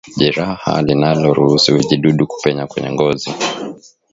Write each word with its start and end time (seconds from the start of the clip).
Jeraha 0.17 0.81
linaloruhusu 0.81 1.75
vijidudu 1.77 2.27
kupenya 2.27 2.67
kwenye 2.67 2.91
ngozi 2.91 3.29